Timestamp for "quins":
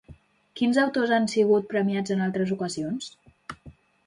0.61-0.79